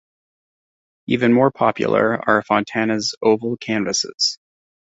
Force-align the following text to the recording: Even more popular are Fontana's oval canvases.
Even 1.05 1.31
more 1.31 1.51
popular 1.51 2.19
are 2.27 2.41
Fontana's 2.41 3.13
oval 3.21 3.55
canvases. 3.57 4.39